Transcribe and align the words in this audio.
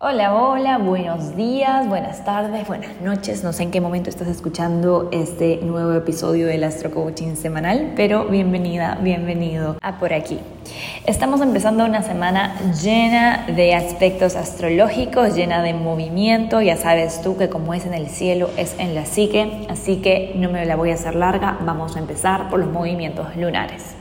Hola, 0.00 0.32
hola, 0.32 0.78
buenos 0.78 1.34
días, 1.34 1.88
buenas 1.88 2.24
tardes, 2.24 2.68
buenas 2.68 3.00
noches. 3.00 3.42
No 3.42 3.52
sé 3.52 3.64
en 3.64 3.72
qué 3.72 3.80
momento 3.80 4.08
estás 4.08 4.28
escuchando 4.28 5.08
este 5.10 5.56
nuevo 5.60 5.92
episodio 5.92 6.46
del 6.46 6.62
Astro 6.62 6.92
Coaching 6.92 7.34
semanal, 7.34 7.94
pero 7.96 8.26
bienvenida, 8.26 8.96
bienvenido 9.02 9.76
a 9.82 9.98
por 9.98 10.12
aquí. 10.12 10.38
Estamos 11.04 11.40
empezando 11.40 11.84
una 11.84 12.04
semana 12.04 12.54
llena 12.80 13.44
de 13.48 13.74
aspectos 13.74 14.36
astrológicos, 14.36 15.34
llena 15.34 15.62
de 15.64 15.74
movimiento. 15.74 16.62
Ya 16.62 16.76
sabes 16.76 17.20
tú 17.20 17.36
que 17.36 17.48
como 17.48 17.74
es 17.74 17.84
en 17.84 17.94
el 17.94 18.06
cielo, 18.06 18.50
es 18.56 18.76
en 18.78 18.94
la 18.94 19.04
psique, 19.04 19.66
así 19.68 19.96
que 19.96 20.32
no 20.36 20.48
me 20.48 20.64
la 20.64 20.76
voy 20.76 20.92
a 20.92 20.94
hacer 20.94 21.16
larga. 21.16 21.58
Vamos 21.62 21.96
a 21.96 21.98
empezar 21.98 22.50
por 22.50 22.60
los 22.60 22.70
movimientos 22.70 23.34
lunares. 23.34 23.97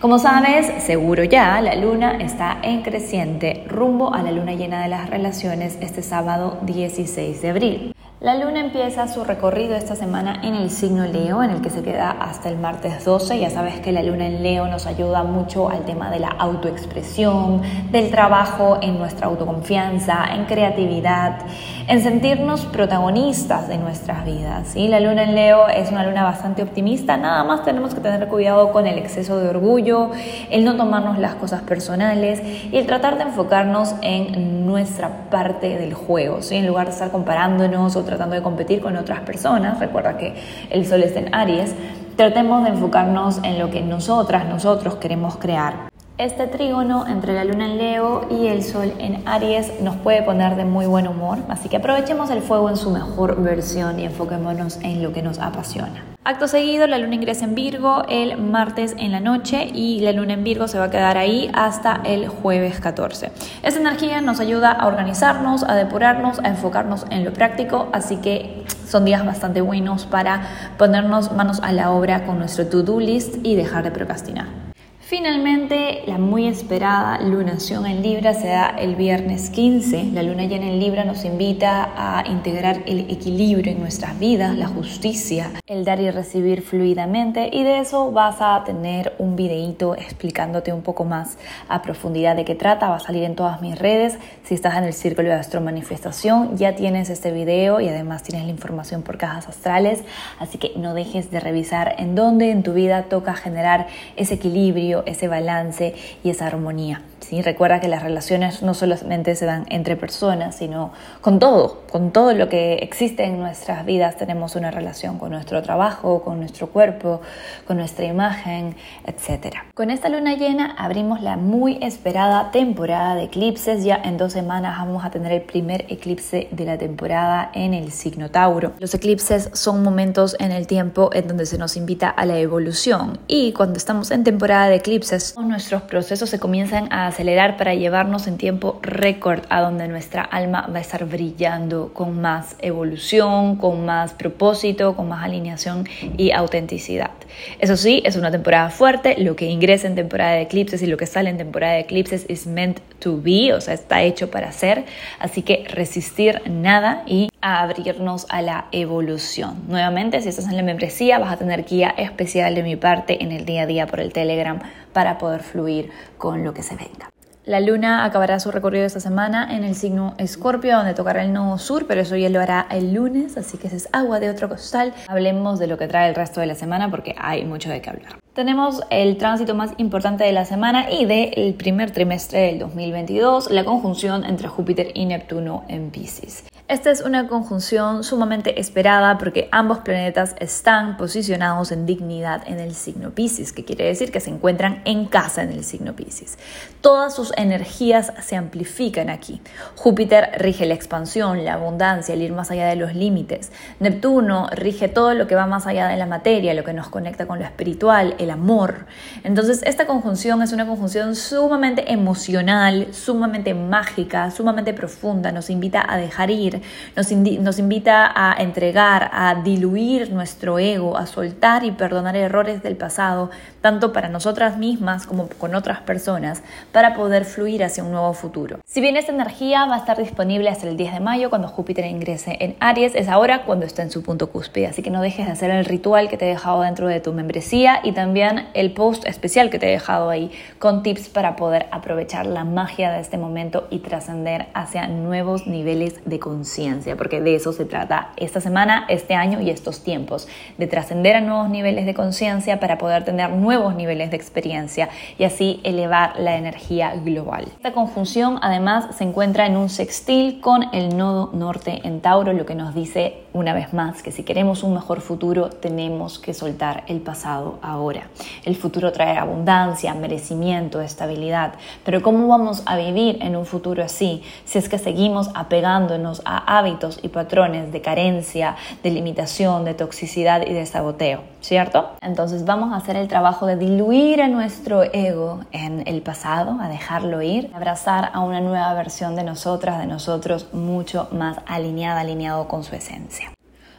Como 0.00 0.18
sabes, 0.18 0.84
seguro 0.84 1.24
ya, 1.24 1.58
la 1.62 1.74
luna 1.74 2.18
está 2.20 2.58
en 2.62 2.82
creciente 2.82 3.64
rumbo 3.66 4.12
a 4.12 4.22
la 4.22 4.30
luna 4.30 4.52
llena 4.52 4.82
de 4.82 4.88
las 4.88 5.08
relaciones 5.08 5.78
este 5.80 6.02
sábado 6.02 6.58
16 6.64 7.40
de 7.40 7.48
abril. 7.48 7.96
La 8.20 8.34
luna 8.34 8.60
empieza 8.60 9.08
su 9.08 9.24
recorrido 9.24 9.74
esta 9.74 9.94
semana 9.94 10.40
en 10.42 10.54
el 10.54 10.70
signo 10.70 11.06
Leo, 11.06 11.42
en 11.42 11.50
el 11.50 11.60
que 11.60 11.68
se 11.68 11.82
queda 11.82 12.10
hasta 12.10 12.48
el 12.48 12.58
martes 12.58 13.04
12. 13.04 13.38
Ya 13.38 13.50
sabes 13.50 13.78
que 13.80 13.92
la 13.92 14.02
luna 14.02 14.26
en 14.26 14.42
Leo 14.42 14.66
nos 14.68 14.86
ayuda 14.86 15.22
mucho 15.22 15.68
al 15.68 15.84
tema 15.84 16.10
de 16.10 16.20
la 16.20 16.28
autoexpresión, 16.28 17.60
del 17.90 18.10
trabajo 18.10 18.78
en 18.80 18.98
nuestra 18.98 19.26
autoconfianza, 19.26 20.26
en 20.34 20.46
creatividad, 20.46 21.40
en 21.88 22.02
sentirnos 22.02 22.64
protagonistas 22.66 23.68
de 23.68 23.78
nuestras 23.78 24.24
vidas. 24.24 24.74
Y 24.74 24.88
La 24.88 25.00
luna 25.00 25.22
en 25.22 25.34
Leo 25.34 25.68
es 25.68 25.90
una 25.90 26.04
luna 26.04 26.24
bastante 26.24 26.62
optimista, 26.62 27.16
nada 27.16 27.44
más 27.44 27.64
tenemos 27.64 27.94
que 27.94 28.00
tener 28.00 28.26
cuidado 28.28 28.72
con 28.72 28.86
el 28.86 28.98
exceso 28.98 29.38
de 29.38 29.48
orgullo, 29.48 30.10
el 30.50 30.64
no 30.64 30.76
tomarnos 30.76 31.18
las 31.18 31.36
cosas 31.36 31.62
personales 31.62 32.42
y 32.72 32.76
el 32.76 32.86
tratar 32.86 33.18
de 33.18 33.24
enfocarnos 33.24 33.94
en 34.02 34.66
nuestra 34.66 35.30
parte 35.30 35.78
del 35.78 35.94
juego, 35.94 36.42
¿sí? 36.42 36.56
en 36.56 36.66
lugar 36.66 36.86
de 36.86 36.92
estar 36.92 37.10
comparándonos 37.10 37.94
o 37.94 38.04
tratando 38.04 38.34
de 38.34 38.42
competir 38.42 38.80
con 38.80 38.96
otras 38.96 39.20
personas, 39.20 39.78
recuerda 39.78 40.18
que 40.18 40.34
el 40.70 40.86
sol 40.86 41.02
está 41.02 41.20
en 41.20 41.34
Aries, 41.34 41.74
tratemos 42.16 42.64
de 42.64 42.70
enfocarnos 42.70 43.38
en 43.44 43.58
lo 43.58 43.70
que 43.70 43.80
nosotras, 43.82 44.48
nosotros 44.48 44.96
queremos 44.96 45.36
crear. 45.36 45.95
Este 46.18 46.46
trígono 46.46 47.06
entre 47.06 47.34
la 47.34 47.44
luna 47.44 47.66
en 47.66 47.76
Leo 47.76 48.26
y 48.30 48.46
el 48.46 48.64
sol 48.64 48.90
en 48.98 49.22
Aries 49.28 49.82
nos 49.82 49.96
puede 49.96 50.22
poner 50.22 50.56
de 50.56 50.64
muy 50.64 50.86
buen 50.86 51.06
humor, 51.06 51.36
así 51.50 51.68
que 51.68 51.76
aprovechemos 51.76 52.30
el 52.30 52.40
fuego 52.40 52.70
en 52.70 52.78
su 52.78 52.90
mejor 52.90 53.42
versión 53.42 54.00
y 54.00 54.06
enfoquémonos 54.06 54.78
en 54.80 55.02
lo 55.02 55.12
que 55.12 55.20
nos 55.20 55.38
apasiona. 55.38 56.02
Acto 56.24 56.48
seguido, 56.48 56.86
la 56.86 56.96
luna 56.96 57.16
ingresa 57.16 57.44
en 57.44 57.54
Virgo 57.54 58.04
el 58.08 58.38
martes 58.38 58.94
en 58.96 59.12
la 59.12 59.20
noche 59.20 59.70
y 59.74 60.00
la 60.00 60.12
luna 60.12 60.32
en 60.32 60.42
Virgo 60.42 60.68
se 60.68 60.78
va 60.78 60.86
a 60.86 60.90
quedar 60.90 61.18
ahí 61.18 61.50
hasta 61.52 62.00
el 62.02 62.28
jueves 62.28 62.80
14. 62.80 63.30
Esta 63.62 63.78
energía 63.78 64.22
nos 64.22 64.40
ayuda 64.40 64.72
a 64.72 64.86
organizarnos, 64.86 65.64
a 65.64 65.74
depurarnos, 65.74 66.38
a 66.38 66.48
enfocarnos 66.48 67.04
en 67.10 67.26
lo 67.26 67.34
práctico, 67.34 67.90
así 67.92 68.16
que 68.16 68.64
son 68.88 69.04
días 69.04 69.22
bastante 69.26 69.60
buenos 69.60 70.06
para 70.06 70.48
ponernos 70.78 71.32
manos 71.32 71.60
a 71.62 71.72
la 71.72 71.90
obra 71.90 72.24
con 72.24 72.38
nuestro 72.38 72.66
to-do 72.68 73.00
list 73.00 73.36
y 73.42 73.54
dejar 73.54 73.84
de 73.84 73.90
procrastinar. 73.90 74.65
Finalmente, 75.08 76.02
la 76.06 76.18
muy 76.18 76.48
esperada 76.48 77.20
lunación 77.20 77.86
en 77.86 78.02
Libra 78.02 78.34
se 78.34 78.48
da 78.48 78.70
el 78.70 78.96
viernes 78.96 79.50
15. 79.50 80.06
La 80.12 80.24
luna 80.24 80.46
llena 80.46 80.66
en 80.66 80.80
Libra 80.80 81.04
nos 81.04 81.24
invita 81.24 81.92
a 81.96 82.26
integrar 82.26 82.82
el 82.86 83.08
equilibrio 83.08 83.70
en 83.70 83.78
nuestras 83.78 84.18
vidas, 84.18 84.58
la 84.58 84.66
justicia, 84.66 85.52
el 85.68 85.84
dar 85.84 86.00
y 86.00 86.10
recibir 86.10 86.60
fluidamente 86.60 87.50
y 87.52 87.62
de 87.62 87.78
eso 87.78 88.10
vas 88.10 88.38
a 88.40 88.64
tener 88.64 89.14
un 89.20 89.36
videíto 89.36 89.94
explicándote 89.94 90.72
un 90.72 90.82
poco 90.82 91.04
más 91.04 91.38
a 91.68 91.82
profundidad 91.82 92.34
de 92.34 92.44
qué 92.44 92.56
trata. 92.56 92.88
Va 92.88 92.96
a 92.96 93.00
salir 93.00 93.22
en 93.22 93.36
todas 93.36 93.60
mis 93.60 93.78
redes. 93.78 94.18
Si 94.42 94.54
estás 94.54 94.76
en 94.76 94.82
el 94.82 94.92
círculo 94.92 95.28
de 95.28 95.34
Astro 95.34 95.60
Manifestación, 95.60 96.56
ya 96.56 96.74
tienes 96.74 97.10
este 97.10 97.30
video 97.30 97.80
y 97.80 97.88
además 97.88 98.24
tienes 98.24 98.44
la 98.44 98.50
información 98.50 99.02
por 99.02 99.18
cajas 99.18 99.46
astrales. 99.46 100.02
Así 100.40 100.58
que 100.58 100.72
no 100.76 100.94
dejes 100.94 101.30
de 101.30 101.38
revisar 101.38 101.94
en 101.98 102.16
dónde 102.16 102.50
en 102.50 102.64
tu 102.64 102.72
vida 102.72 103.04
toca 103.04 103.34
generar 103.34 103.86
ese 104.16 104.34
equilibrio 104.34 104.95
ese 105.04 105.28
balance 105.28 105.94
y 106.22 106.30
esa 106.30 106.46
armonía. 106.46 107.02
¿Sí? 107.20 107.42
Recuerda 107.42 107.80
que 107.80 107.88
las 107.88 108.02
relaciones 108.02 108.62
no 108.62 108.74
solamente 108.74 109.34
se 109.34 109.46
dan 109.46 109.66
entre 109.68 109.96
personas, 109.96 110.56
sino 110.56 110.92
con 111.20 111.38
todo, 111.38 111.82
con 111.90 112.12
todo 112.12 112.32
lo 112.32 112.48
que 112.48 112.74
existe 112.74 113.24
en 113.24 113.38
nuestras 113.40 113.84
vidas 113.84 114.16
tenemos 114.16 114.56
una 114.56 114.70
relación 114.70 115.18
con 115.18 115.30
nuestro 115.30 115.62
trabajo, 115.62 116.22
con 116.22 116.38
nuestro 116.38 116.68
cuerpo, 116.68 117.20
con 117.66 117.76
nuestra 117.76 118.04
imagen, 118.04 118.76
etc. 119.06 119.56
Con 119.74 119.90
esta 119.90 120.08
luna 120.08 120.34
llena 120.34 120.74
abrimos 120.78 121.20
la 121.20 121.36
muy 121.36 121.78
esperada 121.82 122.50
temporada 122.50 123.14
de 123.14 123.24
eclipses. 123.24 123.84
Ya 123.84 123.96
en 123.96 124.16
dos 124.16 124.32
semanas 124.32 124.78
vamos 124.78 125.04
a 125.04 125.10
tener 125.10 125.32
el 125.32 125.42
primer 125.42 125.86
eclipse 125.88 126.48
de 126.50 126.64
la 126.64 126.78
temporada 126.78 127.50
en 127.54 127.74
el 127.74 127.92
signo 127.92 128.30
Tauro. 128.30 128.72
Los 128.78 128.94
eclipses 128.94 129.50
son 129.52 129.82
momentos 129.82 130.36
en 130.38 130.52
el 130.52 130.66
tiempo 130.66 131.10
en 131.12 131.28
donde 131.28 131.46
se 131.46 131.58
nos 131.58 131.76
invita 131.76 132.08
a 132.08 132.24
la 132.26 132.38
evolución 132.38 133.18
y 133.26 133.52
cuando 133.52 133.76
estamos 133.76 134.10
en 134.10 134.24
temporada 134.24 134.68
de 134.68 134.76
eclipses, 134.76 135.36
nuestros 135.38 135.82
procesos 135.82 136.30
se 136.30 136.38
comienzan 136.38 136.92
a 136.92 137.05
acelerar 137.06 137.56
para 137.56 137.74
llevarnos 137.74 138.26
en 138.26 138.38
tiempo 138.38 138.78
récord 138.82 139.44
a 139.48 139.60
donde 139.60 139.88
nuestra 139.88 140.22
alma 140.22 140.68
va 140.72 140.78
a 140.78 140.80
estar 140.80 141.04
brillando 141.06 141.92
con 141.92 142.20
más 142.20 142.56
evolución, 142.60 143.56
con 143.56 143.84
más 143.84 144.12
propósito, 144.12 144.96
con 144.96 145.08
más 145.08 145.24
alineación 145.24 145.88
y 146.16 146.32
autenticidad. 146.32 147.10
Eso 147.58 147.76
sí, 147.76 148.02
es 148.04 148.16
una 148.16 148.30
temporada 148.30 148.70
fuerte, 148.70 149.16
lo 149.18 149.36
que 149.36 149.46
ingresa 149.46 149.86
en 149.86 149.94
temporada 149.94 150.32
de 150.32 150.42
eclipses 150.42 150.82
y 150.82 150.86
lo 150.86 150.96
que 150.96 151.06
sale 151.06 151.30
en 151.30 151.38
temporada 151.38 151.74
de 151.74 151.80
eclipses 151.80 152.26
es 152.28 152.46
meant 152.46 152.80
to 152.98 153.20
be, 153.20 153.52
o 153.52 153.60
sea, 153.60 153.74
está 153.74 154.02
hecho 154.02 154.30
para 154.30 154.52
ser, 154.52 154.84
así 155.18 155.42
que 155.42 155.64
resistir 155.68 156.42
nada 156.48 157.02
y 157.06 157.28
abrirnos 157.46 158.26
a 158.28 158.42
la 158.42 158.66
evolución. 158.72 159.62
Nuevamente, 159.68 160.20
si 160.20 160.28
estás 160.28 160.46
en 160.46 160.56
la 160.56 160.62
membresía, 160.62 161.18
vas 161.18 161.32
a 161.32 161.36
tener 161.36 161.64
guía 161.64 161.94
especial 161.96 162.54
de 162.54 162.62
mi 162.62 162.76
parte 162.76 163.22
en 163.22 163.32
el 163.32 163.44
día 163.44 163.62
a 163.62 163.66
día 163.66 163.86
por 163.86 164.00
el 164.00 164.12
Telegram 164.12 164.60
para 164.92 165.18
poder 165.18 165.42
fluir 165.42 165.90
con 166.18 166.44
lo 166.44 166.52
que 166.52 166.62
se 166.62 166.76
venga. 166.76 167.10
La 167.46 167.60
luna 167.60 168.04
acabará 168.04 168.40
su 168.40 168.50
recorrido 168.50 168.84
esta 168.84 168.98
semana 168.98 169.54
en 169.54 169.62
el 169.62 169.76
signo 169.76 170.14
Escorpio, 170.18 170.78
donde 170.78 170.94
tocará 170.94 171.22
el 171.22 171.32
nodo 171.32 171.58
sur, 171.58 171.86
pero 171.86 172.00
eso 172.00 172.16
ya 172.16 172.28
lo 172.28 172.40
hará 172.40 172.66
el 172.72 172.92
lunes, 172.92 173.36
así 173.36 173.56
que 173.56 173.68
ese 173.68 173.76
es 173.76 173.88
agua 173.92 174.18
de 174.18 174.30
otro 174.30 174.48
costal. 174.48 174.92
Hablemos 175.06 175.60
de 175.60 175.68
lo 175.68 175.78
que 175.78 175.86
trae 175.86 176.08
el 176.08 176.16
resto 176.16 176.40
de 176.40 176.46
la 176.46 176.56
semana 176.56 176.90
porque 176.90 177.14
hay 177.16 177.44
mucho 177.44 177.70
de 177.70 177.80
qué 177.80 177.90
hablar. 177.90 178.18
Tenemos 178.32 178.82
el 178.90 179.16
tránsito 179.16 179.54
más 179.54 179.70
importante 179.76 180.24
de 180.24 180.32
la 180.32 180.44
semana 180.44 180.90
y 180.90 181.04
del 181.04 181.54
primer 181.54 181.92
trimestre 181.92 182.40
del 182.40 182.58
2022, 182.58 183.52
la 183.52 183.64
conjunción 183.64 184.24
entre 184.24 184.48
Júpiter 184.48 184.88
y 184.94 185.06
Neptuno 185.06 185.64
en 185.68 185.90
Pisces. 185.90 186.44
Esta 186.68 186.90
es 186.90 187.00
una 187.00 187.28
conjunción 187.28 188.02
sumamente 188.02 188.58
esperada 188.58 189.18
porque 189.18 189.48
ambos 189.52 189.78
planetas 189.78 190.34
están 190.40 190.96
posicionados 190.96 191.70
en 191.70 191.86
dignidad 191.86 192.42
en 192.44 192.58
el 192.58 192.74
signo 192.74 193.12
Pisces, 193.12 193.52
que 193.52 193.64
quiere 193.64 193.84
decir 193.84 194.10
que 194.10 194.18
se 194.18 194.30
encuentran 194.30 194.82
en 194.84 195.06
casa 195.06 195.44
en 195.44 195.52
el 195.52 195.62
signo 195.62 195.94
Pisces. 195.94 196.38
Todas 196.80 197.14
sus 197.14 197.32
energías 197.36 198.12
se 198.20 198.34
amplifican 198.34 199.10
aquí. 199.10 199.40
Júpiter 199.76 200.30
rige 200.38 200.66
la 200.66 200.74
expansión, 200.74 201.44
la 201.44 201.54
abundancia, 201.54 202.14
el 202.16 202.22
ir 202.22 202.32
más 202.32 202.50
allá 202.50 202.66
de 202.66 202.74
los 202.74 202.96
límites. 202.96 203.52
Neptuno 203.78 204.48
rige 204.50 204.88
todo 204.88 205.14
lo 205.14 205.28
que 205.28 205.36
va 205.36 205.46
más 205.46 205.68
allá 205.68 205.86
de 205.86 205.96
la 205.96 206.06
materia, 206.06 206.52
lo 206.52 206.64
que 206.64 206.72
nos 206.72 206.88
conecta 206.88 207.28
con 207.28 207.38
lo 207.38 207.44
espiritual, 207.44 208.16
el 208.18 208.30
amor. 208.30 208.86
Entonces, 209.22 209.62
esta 209.62 209.86
conjunción 209.86 210.42
es 210.42 210.52
una 210.52 210.66
conjunción 210.66 211.14
sumamente 211.14 211.92
emocional, 211.92 212.88
sumamente 212.90 213.54
mágica, 213.54 214.32
sumamente 214.32 214.74
profunda, 214.74 215.30
nos 215.30 215.48
invita 215.48 215.86
a 215.88 215.96
dejar 215.96 216.32
ir 216.32 216.55
nos, 216.94 217.58
invita 217.58 218.10
a 218.14 218.34
entregar, 218.40 219.10
a 219.12 219.34
diluir 219.42 220.12
nuestro 220.12 220.58
ego, 220.58 220.96
a 220.96 221.06
soltar 221.06 221.64
y 221.64 221.70
perdonar 221.72 222.16
errores 222.16 222.62
del 222.62 222.76
pasado, 222.76 223.30
tanto 223.60 223.92
para 223.92 224.08
nosotras 224.08 224.58
mismas 224.58 225.06
como 225.06 225.28
con 225.28 225.54
otras 225.54 225.80
personas, 225.80 226.42
para 226.72 226.94
poder 226.94 227.24
fluir 227.24 227.64
hacia 227.64 227.84
un 227.84 227.90
nuevo 227.92 228.12
futuro. 228.12 228.58
Si 228.64 228.80
bien 228.80 228.96
esta 228.96 229.12
energía 229.12 229.66
va 229.66 229.74
a 229.74 229.78
estar 229.78 229.98
disponible 229.98 230.48
hasta 230.48 230.68
el 230.68 230.76
10 230.76 230.94
de 230.94 231.00
mayo, 231.00 231.30
cuando 231.30 231.48
Júpiter 231.48 231.84
ingrese 231.84 232.36
en 232.40 232.56
Aries, 232.60 232.94
es 232.94 233.08
ahora 233.08 233.44
cuando 233.44 233.66
está 233.66 233.82
en 233.82 233.90
su 233.90 234.02
punto 234.02 234.30
cúspide, 234.30 234.68
así 234.68 234.82
que 234.82 234.90
no 234.90 235.02
dejes 235.02 235.26
de 235.26 235.32
hacer 235.32 235.50
el 235.50 235.64
ritual 235.64 236.08
que 236.08 236.16
te 236.16 236.26
he 236.26 236.28
dejado 236.28 236.62
dentro 236.62 236.88
de 236.88 237.00
tu 237.00 237.12
membresía 237.12 237.80
y 237.82 237.92
también 237.92 238.48
el 238.54 238.72
post 238.72 239.06
especial 239.06 239.50
que 239.50 239.58
te 239.58 239.66
he 239.68 239.70
dejado 239.70 240.10
ahí 240.10 240.30
con 240.58 240.82
tips 240.82 241.08
para 241.08 241.36
poder 241.36 241.66
aprovechar 241.70 242.26
la 242.26 242.44
magia 242.44 242.90
de 242.92 243.00
este 243.00 243.18
momento 243.18 243.66
y 243.70 243.80
trascender 243.80 244.46
hacia 244.54 244.86
nuevos 244.88 245.46
niveles 245.46 246.00
de 246.04 246.18
conciencia 246.18 246.45
conciencia, 246.46 246.94
porque 246.94 247.20
de 247.20 247.34
eso 247.34 247.52
se 247.52 247.64
trata 247.64 248.10
esta 248.16 248.40
semana, 248.40 248.84
este 248.88 249.16
año 249.16 249.40
y 249.40 249.50
estos 249.50 249.82
tiempos, 249.82 250.28
de 250.58 250.68
trascender 250.68 251.16
a 251.16 251.20
nuevos 251.20 251.50
niveles 251.50 251.86
de 251.86 251.92
conciencia 251.92 252.60
para 252.60 252.78
poder 252.78 253.04
tener 253.04 253.30
nuevos 253.30 253.74
niveles 253.74 254.12
de 254.12 254.16
experiencia 254.16 254.88
y 255.18 255.24
así 255.24 255.60
elevar 255.64 256.20
la 256.20 256.36
energía 256.36 256.94
global. 257.04 257.46
Esta 257.46 257.72
conjunción 257.72 258.38
además 258.42 258.96
se 258.96 259.02
encuentra 259.02 259.46
en 259.46 259.56
un 259.56 259.68
sextil 259.68 260.40
con 260.40 260.72
el 260.72 260.96
nodo 260.96 261.30
norte 261.32 261.80
en 261.82 262.00
Tauro, 262.00 262.32
lo 262.32 262.46
que 262.46 262.54
nos 262.54 262.76
dice 262.76 263.26
una 263.32 263.52
vez 263.52 263.74
más 263.74 264.02
que 264.02 264.12
si 264.12 264.22
queremos 264.22 264.62
un 264.62 264.72
mejor 264.72 265.02
futuro 265.02 265.50
tenemos 265.50 266.18
que 266.18 266.32
soltar 266.32 266.84
el 266.86 267.00
pasado 267.00 267.58
ahora. 267.60 268.08
El 268.44 268.56
futuro 268.56 268.92
trae 268.92 269.18
abundancia, 269.18 269.92
merecimiento, 269.94 270.80
estabilidad, 270.80 271.54
pero 271.84 272.02
¿cómo 272.02 272.28
vamos 272.28 272.62
a 272.64 272.78
vivir 272.78 273.18
en 273.20 273.36
un 273.36 273.44
futuro 273.44 273.82
así 273.82 274.22
si 274.44 274.58
es 274.58 274.68
que 274.68 274.78
seguimos 274.78 275.28
apegándonos 275.34 276.22
a 276.24 276.35
hábitos 276.38 276.98
y 277.02 277.08
patrones 277.08 277.72
de 277.72 277.80
carencia, 277.80 278.56
de 278.82 278.90
limitación, 278.90 279.64
de 279.64 279.74
toxicidad 279.74 280.42
y 280.46 280.52
de 280.52 280.66
saboteo, 280.66 281.20
¿cierto? 281.40 281.90
Entonces 282.00 282.44
vamos 282.44 282.72
a 282.72 282.76
hacer 282.76 282.96
el 282.96 283.08
trabajo 283.08 283.46
de 283.46 283.56
diluir 283.56 284.22
a 284.22 284.28
nuestro 284.28 284.82
ego 284.82 285.40
en 285.52 285.86
el 285.86 286.02
pasado, 286.02 286.58
a 286.60 286.68
dejarlo 286.68 287.22
ir, 287.22 287.50
abrazar 287.54 288.10
a 288.12 288.20
una 288.20 288.40
nueva 288.40 288.72
versión 288.74 289.16
de 289.16 289.22
nosotras, 289.22 289.78
de 289.78 289.86
nosotros 289.86 290.52
mucho 290.52 291.08
más 291.12 291.38
alineada, 291.46 292.00
alineado 292.00 292.48
con 292.48 292.64
su 292.64 292.74
esencia. 292.74 293.35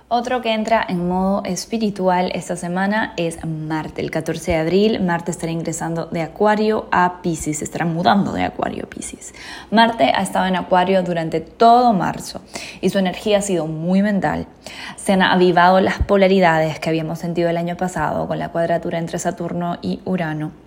Otro 0.09 0.41
que 0.41 0.53
entra 0.53 0.85
en 0.87 1.05
modo 1.05 1.43
espiritual 1.43 2.31
esta 2.33 2.55
semana 2.55 3.13
es 3.17 3.45
Marte. 3.45 3.99
El 4.01 4.09
14 4.09 4.53
de 4.53 4.57
abril, 4.57 5.03
Marte 5.03 5.31
estará 5.31 5.51
ingresando 5.51 6.05
de 6.05 6.21
Acuario 6.21 6.87
a 6.93 7.21
Pisces, 7.21 7.61
estará 7.61 7.83
mudando 7.83 8.31
de 8.31 8.45
Acuario 8.45 8.85
a 8.85 8.89
Pisces. 8.89 9.33
Marte 9.69 10.13
ha 10.15 10.21
estado 10.21 10.45
en 10.45 10.55
Acuario 10.55 11.03
durante 11.03 11.41
todo 11.41 11.91
marzo 11.91 12.39
y 12.79 12.89
su 12.89 12.99
energía 12.99 13.39
ha 13.39 13.41
sido 13.41 13.67
muy 13.67 14.01
mental. 14.01 14.47
Se 14.95 15.11
han 15.11 15.23
avivado 15.23 15.81
las 15.81 15.99
polaridades 15.99 16.79
que 16.79 16.87
habíamos 16.87 17.19
sentido 17.19 17.49
el 17.49 17.57
año 17.57 17.75
pasado 17.75 18.29
con 18.29 18.39
la 18.39 18.47
cuadratura 18.47 18.99
entre 18.99 19.19
Saturno 19.19 19.77
y 19.81 19.99
Urano. 20.05 20.66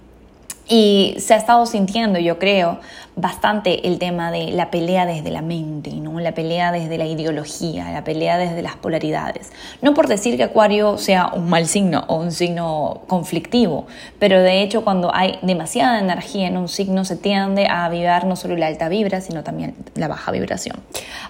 Y 0.72 1.16
se 1.18 1.34
ha 1.34 1.36
estado 1.36 1.66
sintiendo, 1.66 2.20
yo 2.20 2.38
creo, 2.38 2.78
bastante 3.16 3.88
el 3.88 3.98
tema 3.98 4.30
de 4.30 4.52
la 4.52 4.70
pelea 4.70 5.04
desde 5.04 5.30
la 5.30 5.42
mente, 5.42 5.90
¿no? 5.92 6.20
la 6.20 6.32
pelea 6.32 6.70
desde 6.70 6.96
la 6.96 7.06
ideología, 7.06 7.90
la 7.90 8.04
pelea 8.04 8.38
desde 8.38 8.62
las 8.62 8.76
polaridades. 8.76 9.52
No 9.82 9.94
por 9.94 10.06
decir 10.06 10.36
que 10.36 10.44
Acuario 10.44 10.96
sea 10.96 11.32
un 11.34 11.48
mal 11.48 11.66
signo 11.66 12.04
o 12.06 12.16
un 12.16 12.32
signo 12.32 13.02
conflictivo, 13.08 13.86
pero 14.18 14.40
de 14.40 14.62
hecho 14.62 14.84
cuando 14.84 15.14
hay 15.14 15.38
demasiada 15.42 15.98
energía 15.98 16.46
en 16.46 16.56
un 16.56 16.68
signo 16.68 17.04
se 17.04 17.16
tiende 17.16 17.66
a 17.66 17.84
avivar 17.84 18.26
no 18.26 18.36
solo 18.36 18.56
la 18.56 18.68
alta 18.68 18.88
vibra, 18.88 19.20
sino 19.20 19.42
también 19.42 19.74
la 19.96 20.08
baja 20.08 20.30
vibración. 20.30 20.76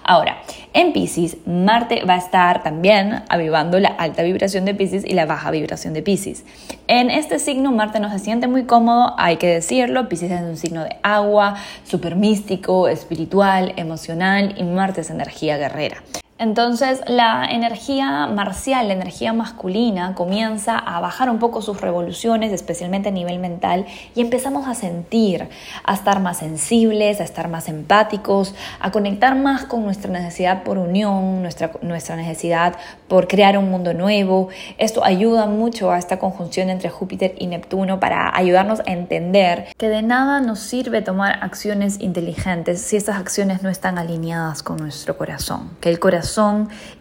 Ahora, 0.03 0.37
en 0.73 0.93
Pisces, 0.93 1.37
Marte 1.45 2.05
va 2.05 2.13
a 2.13 2.17
estar 2.17 2.63
también 2.63 3.23
avivando 3.29 3.79
la 3.79 3.89
alta 3.89 4.23
vibración 4.23 4.65
de 4.65 4.73
Pisces 4.75 5.03
y 5.05 5.13
la 5.13 5.25
baja 5.25 5.51
vibración 5.51 5.93
de 5.93 6.01
Pisces. 6.01 6.43
En 6.87 7.09
este 7.09 7.39
signo, 7.39 7.71
Marte 7.71 7.99
no 7.99 8.11
se 8.11 8.19
siente 8.19 8.47
muy 8.47 8.63
cómodo, 8.65 9.15
que 9.37 9.47
decirlo. 9.47 10.09
Pisces 10.09 10.31
es 10.31 10.41
un 10.41 10.57
signo 10.57 10.83
de 10.83 10.97
agua, 11.03 11.55
súper 11.83 12.15
místico, 12.15 12.87
espiritual, 12.87 13.73
emocional 13.77 14.55
y 14.57 14.63
Marte 14.63 15.01
es 15.01 15.09
energía 15.09 15.57
guerrera. 15.57 16.01
Entonces 16.41 17.03
la 17.05 17.45
energía 17.45 18.25
marcial, 18.25 18.87
la 18.87 18.95
energía 18.95 19.31
masculina 19.31 20.15
comienza 20.15 20.75
a 20.75 20.99
bajar 20.99 21.29
un 21.29 21.37
poco 21.37 21.61
sus 21.61 21.79
revoluciones, 21.81 22.51
especialmente 22.51 23.09
a 23.09 23.11
nivel 23.11 23.37
mental, 23.37 23.85
y 24.15 24.21
empezamos 24.21 24.67
a 24.67 24.73
sentir, 24.73 25.49
a 25.83 25.93
estar 25.93 26.19
más 26.19 26.37
sensibles, 26.37 27.21
a 27.21 27.25
estar 27.25 27.47
más 27.47 27.69
empáticos, 27.69 28.55
a 28.79 28.89
conectar 28.89 29.35
más 29.35 29.65
con 29.65 29.83
nuestra 29.83 30.11
necesidad 30.11 30.63
por 30.63 30.79
unión, 30.79 31.43
nuestra, 31.43 31.73
nuestra 31.83 32.15
necesidad 32.15 32.75
por 33.07 33.27
crear 33.27 33.55
un 33.59 33.69
mundo 33.69 33.93
nuevo. 33.93 34.49
Esto 34.79 35.05
ayuda 35.05 35.45
mucho 35.45 35.91
a 35.91 35.99
esta 35.99 36.17
conjunción 36.17 36.71
entre 36.71 36.89
Júpiter 36.89 37.35
y 37.37 37.45
Neptuno 37.45 37.99
para 37.99 38.35
ayudarnos 38.35 38.79
a 38.79 38.91
entender 38.91 39.67
que 39.77 39.89
de 39.89 40.01
nada 40.01 40.41
nos 40.41 40.59
sirve 40.59 41.03
tomar 41.03 41.37
acciones 41.43 41.99
inteligentes 41.99 42.81
si 42.81 42.97
estas 42.97 43.17
acciones 43.17 43.61
no 43.61 43.69
están 43.69 43.99
alineadas 43.99 44.63
con 44.63 44.77
nuestro 44.77 45.19
corazón, 45.19 45.69
que 45.79 45.89
el 45.89 45.99
corazón 45.99 46.30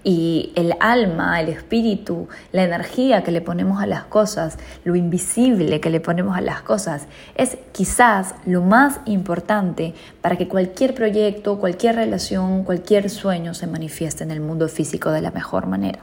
y 0.02 0.52
el 0.56 0.74
alma, 0.80 1.40
el 1.40 1.48
espíritu, 1.48 2.28
la 2.52 2.64
energía 2.64 3.22
que 3.22 3.30
le 3.30 3.40
ponemos 3.40 3.82
a 3.82 3.86
las 3.86 4.04
cosas, 4.04 4.58
lo 4.84 4.96
invisible 4.96 5.80
que 5.80 5.90
le 5.90 6.00
ponemos 6.00 6.36
a 6.36 6.40
las 6.40 6.62
cosas, 6.62 7.06
es 7.34 7.58
quizás 7.72 8.34
lo 8.46 8.62
más 8.62 9.00
importante 9.06 9.94
para 10.20 10.36
que 10.36 10.48
cualquier 10.48 10.94
proyecto, 10.94 11.58
cualquier 11.58 11.96
relación, 11.96 12.64
cualquier 12.64 13.10
sueño 13.10 13.54
se 13.54 13.66
manifieste 13.66 14.24
en 14.24 14.30
el 14.30 14.40
mundo 14.40 14.68
físico 14.68 15.10
de 15.10 15.20
la 15.20 15.30
mejor 15.30 15.66
manera. 15.66 16.00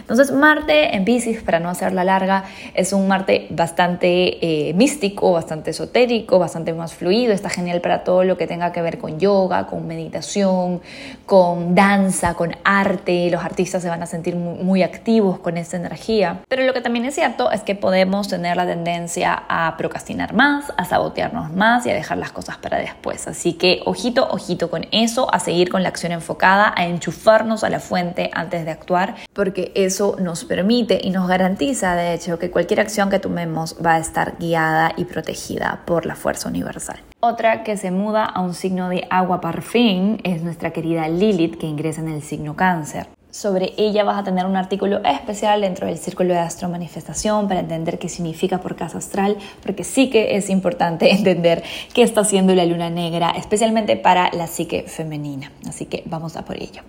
Entonces 0.00 0.32
Marte 0.32 0.96
en 0.96 1.04
Pisces, 1.04 1.42
para 1.42 1.60
no 1.60 1.68
hacerla 1.68 2.02
larga, 2.02 2.44
es 2.72 2.94
un 2.94 3.08
Marte 3.08 3.46
bastante 3.50 4.68
eh, 4.68 4.72
místico, 4.72 5.32
bastante 5.32 5.72
esotérico, 5.72 6.38
bastante 6.38 6.72
más 6.72 6.94
fluido, 6.94 7.34
está 7.34 7.50
genial 7.50 7.82
para 7.82 8.04
todo 8.04 8.24
lo 8.24 8.38
que 8.38 8.46
tenga 8.46 8.72
que 8.72 8.80
ver 8.80 8.96
con 8.96 9.18
yoga, 9.18 9.66
con 9.66 9.86
meditación, 9.86 10.80
con 11.26 11.74
danza, 11.74 12.32
con 12.32 12.56
arte, 12.68 13.30
los 13.30 13.42
artistas 13.42 13.82
se 13.82 13.88
van 13.88 14.02
a 14.02 14.06
sentir 14.06 14.36
muy, 14.36 14.82
activos 14.82 15.38
con 15.38 15.56
esa 15.56 15.76
energía. 15.76 16.42
Pero 16.48 16.62
lo 16.64 16.74
que 16.74 16.82
también 16.82 17.06
es 17.06 17.14
cierto 17.14 17.50
es 17.50 17.62
que 17.62 17.74
podemos 17.74 18.28
tener 18.28 18.56
la 18.56 18.66
tendencia 18.66 19.42
a 19.48 19.76
procrastinar 19.76 20.34
más, 20.34 20.72
a 20.76 20.84
sabotearnos 20.84 21.52
más 21.52 21.86
y 21.86 21.90
a 21.90 21.94
dejar 21.94 22.18
las 22.18 22.30
cosas 22.30 22.58
para 22.58 22.76
después. 22.78 23.26
Así 23.26 23.54
que 23.54 23.80
ojito, 23.86 24.28
ojito 24.30 24.70
con 24.70 24.86
eso, 24.92 25.32
a 25.34 25.40
seguir 25.40 25.70
con 25.70 25.82
la 25.82 25.88
acción 25.88 26.12
enfocada, 26.12 26.72
a 26.76 26.86
enchufarnos 26.86 27.64
a 27.64 27.70
la 27.70 27.80
fuente 27.80 28.30
antes 28.34 28.64
de 28.66 28.70
actuar, 28.70 29.16
porque 29.32 29.72
eso 29.74 30.16
nos 30.20 30.44
permite 30.44 31.00
y 31.02 31.10
nos 31.10 31.26
garantiza, 31.26 31.94
de 31.96 32.12
hecho, 32.12 32.38
que 32.38 32.50
cualquier 32.50 32.80
acción 32.80 33.08
que 33.08 33.18
tomemos 33.18 33.76
va 33.84 33.94
a 33.94 33.98
estar 33.98 34.36
guiada 34.38 34.92
y 34.96 35.06
protegida 35.06 35.80
por 35.86 36.04
la 36.04 36.14
fuerza 36.14 36.48
universal. 36.48 37.00
Otra 37.20 37.64
que 37.64 37.76
se 37.76 37.90
muda 37.90 38.24
a 38.24 38.40
un 38.40 38.54
signo 38.54 38.88
de 38.88 39.04
agua 39.10 39.40
par 39.40 39.62
fin 39.62 40.20
es 40.22 40.44
nuestra 40.44 40.70
querida 40.70 41.08
Lilith 41.08 41.58
que 41.58 41.66
ingresa 41.66 42.00
en 42.00 42.08
el 42.10 42.22
signo 42.22 42.54
cáncer. 42.54 43.08
Sobre 43.30 43.74
ella 43.76 44.04
vas 44.04 44.18
a 44.18 44.24
tener 44.24 44.46
un 44.46 44.56
artículo 44.56 45.04
especial 45.04 45.60
dentro 45.60 45.86
del 45.86 45.98
Círculo 45.98 46.32
de 46.32 46.40
Astro 46.40 46.70
Manifestación 46.70 47.46
para 47.46 47.60
entender 47.60 47.98
qué 47.98 48.08
significa 48.08 48.58
por 48.58 48.74
casa 48.74 48.96
astral, 48.96 49.36
porque 49.62 49.84
sí 49.84 50.08
que 50.08 50.36
es 50.36 50.48
importante 50.48 51.10
entender 51.14 51.62
qué 51.92 52.02
está 52.02 52.22
haciendo 52.22 52.54
la 52.54 52.64
luna 52.64 52.88
negra, 52.88 53.32
especialmente 53.36 53.96
para 53.96 54.30
la 54.32 54.46
psique 54.46 54.84
femenina. 54.84 55.52
Así 55.68 55.84
que 55.84 56.02
vamos 56.06 56.38
a 56.38 56.46
por 56.46 56.56
ello. 56.56 56.80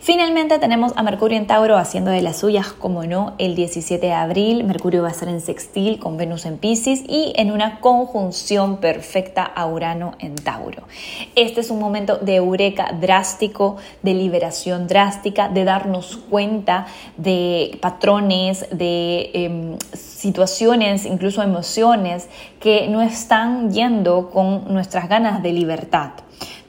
Finalmente 0.00 0.58
tenemos 0.58 0.92
a 0.96 1.02
Mercurio 1.02 1.36
en 1.38 1.46
Tauro 1.46 1.76
haciendo 1.76 2.10
de 2.10 2.22
las 2.22 2.38
suyas, 2.38 2.72
como 2.72 3.04
no, 3.04 3.34
el 3.38 3.54
17 3.54 4.06
de 4.06 4.12
abril. 4.12 4.64
Mercurio 4.64 5.02
va 5.02 5.08
a 5.08 5.12
estar 5.12 5.28
en 5.28 5.40
sextil 5.40 5.98
con 5.98 6.16
Venus 6.16 6.46
en 6.46 6.58
Pisces 6.58 7.02
y 7.06 7.32
en 7.36 7.50
una 7.50 7.80
conjunción 7.80 8.76
perfecta 8.78 9.42
a 9.42 9.66
Urano 9.66 10.12
en 10.18 10.34
Tauro. 10.34 10.84
Este 11.34 11.60
es 11.60 11.70
un 11.70 11.78
momento 11.78 12.16
de 12.16 12.36
eureka 12.36 12.94
drástico, 12.98 13.76
de 14.02 14.14
liberación 14.14 14.86
drástica, 14.86 15.48
de 15.48 15.64
dar 15.64 15.77
cuenta 16.28 16.86
de 17.16 17.78
patrones, 17.80 18.66
de 18.70 19.30
em, 19.34 19.78
situaciones, 19.92 21.04
incluso 21.06 21.42
emociones 21.42 22.28
que 22.60 22.88
no 22.88 23.02
están 23.02 23.72
yendo 23.72 24.30
con 24.30 24.72
nuestras 24.72 25.08
ganas 25.08 25.42
de 25.42 25.52
libertad. 25.52 26.10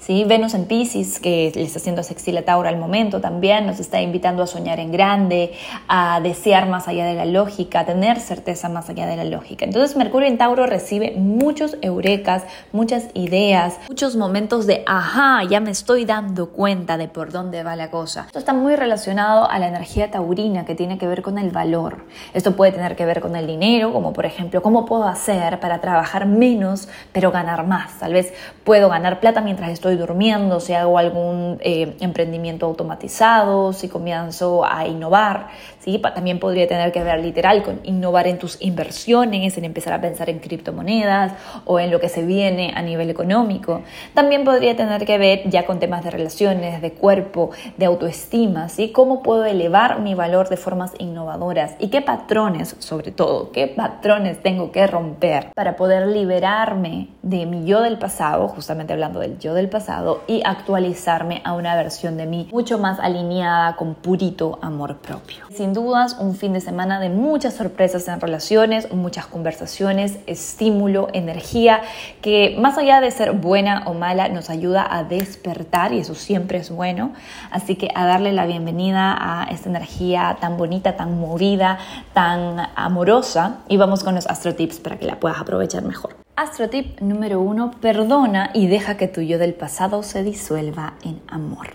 Venus 0.09 0.55
en 0.55 0.65
Pisces, 0.65 1.19
que 1.19 1.51
le 1.53 1.61
está 1.61 1.77
haciendo 1.77 2.01
sextil 2.01 2.35
a 2.37 2.41
Tauro 2.41 2.67
al 2.67 2.77
momento 2.77 3.21
también, 3.21 3.67
nos 3.67 3.79
está 3.79 4.01
invitando 4.01 4.41
a 4.41 4.47
soñar 4.47 4.79
en 4.79 4.91
grande, 4.91 5.53
a 5.87 6.19
desear 6.19 6.67
más 6.67 6.87
allá 6.87 7.05
de 7.05 7.13
la 7.13 7.25
lógica, 7.25 7.81
a 7.81 7.85
tener 7.85 8.19
certeza 8.19 8.69
más 8.69 8.89
allá 8.89 9.05
de 9.05 9.15
la 9.15 9.23
lógica. 9.23 9.65
Entonces 9.65 9.95
Mercurio 9.95 10.27
en 10.27 10.39
Tauro 10.39 10.65
recibe 10.65 11.13
muchos 11.15 11.77
eurekas, 11.83 12.43
muchas 12.71 13.09
ideas, 13.13 13.77
muchos 13.87 14.15
momentos 14.15 14.65
de, 14.65 14.83
ajá, 14.87 15.43
ya 15.47 15.59
me 15.59 15.69
estoy 15.69 16.05
dando 16.05 16.49
cuenta 16.49 16.97
de 16.97 17.07
por 17.07 17.31
dónde 17.31 17.61
va 17.61 17.75
la 17.75 17.91
cosa. 17.91 18.23
Esto 18.25 18.39
está 18.39 18.53
muy 18.53 18.75
relacionado 18.75 19.47
a 19.47 19.59
la 19.59 19.67
energía 19.67 20.09
taurina 20.09 20.65
que 20.65 20.73
tiene 20.73 20.97
que 20.97 21.05
ver 21.05 21.21
con 21.21 21.37
el 21.37 21.51
valor. 21.51 22.05
Esto 22.33 22.55
puede 22.55 22.71
tener 22.71 22.95
que 22.95 23.05
ver 23.05 23.21
con 23.21 23.35
el 23.35 23.45
dinero, 23.45 23.93
como 23.93 24.11
por 24.11 24.25
ejemplo, 24.25 24.63
¿cómo 24.63 24.87
puedo 24.87 25.03
hacer 25.03 25.59
para 25.59 25.81
trabajar 25.81 26.25
menos 26.25 26.89
pero 27.11 27.31
ganar 27.31 27.67
más? 27.67 27.99
Tal 27.99 28.13
vez 28.13 28.33
puedo 28.63 28.89
ganar 28.89 29.19
plata 29.19 29.41
mientras 29.41 29.69
estoy 29.69 29.98
durmiendo, 29.99 30.59
si 30.59 30.73
hago 30.73 30.97
algún 30.97 31.57
eh, 31.61 31.95
emprendimiento 31.99 32.65
automatizado, 32.65 33.73
si 33.73 33.87
comienzo 33.87 34.65
a 34.65 34.87
innovar, 34.87 35.49
¿sí? 35.79 35.99
también 35.99 36.39
podría 36.39 36.67
tener 36.67 36.91
que 36.91 37.03
ver 37.03 37.19
literal 37.19 37.61
con 37.63 37.79
innovar 37.83 38.27
en 38.27 38.39
tus 38.39 38.57
inversiones, 38.61 39.57
en 39.57 39.65
empezar 39.65 39.93
a 39.93 40.01
pensar 40.01 40.29
en 40.29 40.39
criptomonedas 40.39 41.33
o 41.65 41.79
en 41.79 41.91
lo 41.91 41.99
que 41.99 42.09
se 42.09 42.25
viene 42.25 42.73
a 42.75 42.81
nivel 42.81 43.09
económico. 43.09 43.81
También 44.13 44.43
podría 44.43 44.75
tener 44.75 45.05
que 45.05 45.17
ver 45.17 45.49
ya 45.49 45.65
con 45.65 45.79
temas 45.79 46.03
de 46.03 46.11
relaciones, 46.11 46.81
de 46.81 46.93
cuerpo, 46.93 47.51
de 47.77 47.85
autoestima, 47.85 48.69
¿sí? 48.69 48.91
cómo 48.91 49.21
puedo 49.21 49.45
elevar 49.45 49.99
mi 49.99 50.15
valor 50.15 50.49
de 50.49 50.57
formas 50.57 50.93
innovadoras 50.97 51.75
y 51.79 51.89
qué 51.89 52.01
patrones, 52.01 52.75
sobre 52.79 53.11
todo, 53.11 53.51
qué 53.51 53.67
patrones 53.67 54.41
tengo 54.41 54.71
que 54.71 54.87
romper 54.87 55.51
para 55.53 55.75
poder 55.75 56.07
liberarme 56.07 57.09
de 57.21 57.45
mi 57.45 57.65
yo 57.65 57.81
del 57.81 57.97
pasado, 57.97 58.47
justamente 58.47 58.93
hablando 58.93 59.19
del 59.19 59.37
yo 59.39 59.53
del 59.53 59.69
pasado, 59.69 59.88
y 60.27 60.41
actualizarme 60.45 61.41
a 61.43 61.53
una 61.53 61.75
versión 61.75 62.15
de 62.17 62.27
mí 62.27 62.47
mucho 62.51 62.77
más 62.77 62.99
alineada 62.99 63.75
con 63.75 63.95
purito 63.95 64.59
amor 64.61 64.97
propio. 64.97 65.45
Sin 65.51 65.73
dudas, 65.73 66.17
un 66.19 66.35
fin 66.35 66.53
de 66.53 66.61
semana 66.61 66.99
de 66.99 67.09
muchas 67.09 67.55
sorpresas 67.55 68.07
en 68.07 68.21
relaciones, 68.21 68.91
muchas 68.93 69.25
conversaciones, 69.25 70.19
estímulo, 70.27 71.07
energía, 71.13 71.81
que 72.21 72.55
más 72.59 72.77
allá 72.77 73.01
de 73.01 73.09
ser 73.09 73.31
buena 73.31 73.83
o 73.87 73.93
mala, 73.93 74.29
nos 74.29 74.49
ayuda 74.49 74.85
a 74.89 75.03
despertar 75.03 75.91
y 75.93 75.99
eso 75.99 76.13
siempre 76.13 76.59
es 76.59 76.69
bueno. 76.69 77.13
Así 77.49 77.75
que 77.75 77.89
a 77.95 78.05
darle 78.05 78.31
la 78.31 78.45
bienvenida 78.45 79.17
a 79.19 79.45
esta 79.45 79.69
energía 79.69 80.37
tan 80.39 80.57
bonita, 80.57 80.97
tan 80.97 81.19
movida, 81.19 81.79
tan 82.13 82.69
amorosa 82.75 83.57
y 83.67 83.77
vamos 83.77 84.03
con 84.03 84.13
los 84.13 84.27
astro 84.27 84.53
tips 84.53 84.79
para 84.79 84.97
que 84.97 85.05
la 85.05 85.19
puedas 85.19 85.39
aprovechar 85.39 85.83
mejor. 85.83 86.28
Astro 86.39 86.69
tip 86.69 87.01
número 87.01 87.41
uno, 87.41 87.69
perdona 87.81 88.51
y 88.53 88.67
deja 88.67 88.95
que 88.95 89.09
tu 89.09 89.19
yo 89.19 89.37
del 89.37 89.53
pasado 89.53 90.03
se 90.03 90.23
disuelva 90.23 90.93
en 91.03 91.19
amor. 91.27 91.67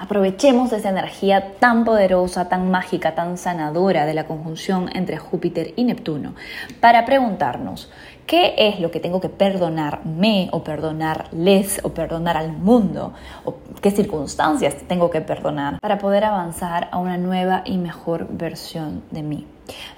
Aprovechemos 0.00 0.72
esa 0.72 0.88
energía 0.88 1.52
tan 1.60 1.84
poderosa, 1.84 2.48
tan 2.48 2.72
mágica, 2.72 3.14
tan 3.14 3.38
sanadora 3.38 4.06
de 4.06 4.14
la 4.14 4.26
conjunción 4.26 4.90
entre 4.96 5.16
Júpiter 5.18 5.74
y 5.76 5.84
Neptuno 5.84 6.34
para 6.80 7.04
preguntarnos, 7.04 7.88
¿qué 8.26 8.54
es 8.58 8.80
lo 8.80 8.90
que 8.90 8.98
tengo 8.98 9.20
que 9.20 9.28
perdonarme 9.28 10.48
o 10.50 10.64
perdonarles 10.64 11.78
o 11.84 11.90
perdonar 11.90 12.36
al 12.36 12.50
mundo? 12.50 13.12
¿O 13.44 13.58
qué 13.80 13.92
circunstancias 13.92 14.74
tengo 14.88 15.08
que 15.08 15.20
perdonar 15.20 15.78
para 15.78 15.98
poder 15.98 16.24
avanzar 16.24 16.88
a 16.90 16.98
una 16.98 17.16
nueva 17.16 17.62
y 17.64 17.78
mejor 17.78 18.26
versión 18.28 19.04
de 19.12 19.22
mí? 19.22 19.46